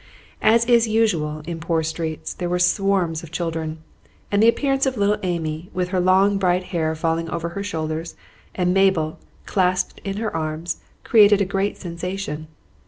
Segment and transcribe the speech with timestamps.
[0.41, 3.83] As is usual in poor streets, there were swarms of children;
[4.31, 8.15] and the appearance of little Amy with her long bright hair falling over her shoulders
[8.55, 12.47] and Mabel clasped in her arms created a great sensation.